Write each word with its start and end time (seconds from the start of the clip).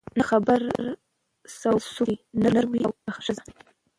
نه 0.17 0.23
خبر 0.29 0.59
سول 1.59 1.77
څوک 1.93 2.09
چي 2.09 2.15
نر 2.41 2.65
وې 2.71 2.79
او 2.85 2.93
که 3.03 3.09
ښځه 3.25 3.43